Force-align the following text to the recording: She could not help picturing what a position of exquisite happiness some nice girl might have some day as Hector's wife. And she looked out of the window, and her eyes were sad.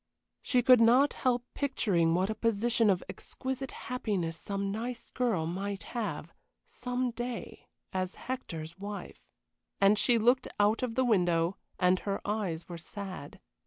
She 0.41 0.63
could 0.63 0.81
not 0.81 1.13
help 1.13 1.45
picturing 1.53 2.15
what 2.15 2.31
a 2.31 2.33
position 2.33 2.89
of 2.89 3.03
exquisite 3.07 3.69
happiness 3.69 4.35
some 4.35 4.71
nice 4.71 5.11
girl 5.11 5.45
might 5.45 5.83
have 5.93 6.33
some 6.65 7.11
day 7.11 7.67
as 7.93 8.15
Hector's 8.15 8.79
wife. 8.79 9.29
And 9.79 9.99
she 9.99 10.17
looked 10.17 10.47
out 10.59 10.81
of 10.81 10.95
the 10.95 11.05
window, 11.05 11.55
and 11.77 11.99
her 11.99 12.19
eyes 12.25 12.67
were 12.67 12.79
sad. 12.79 13.39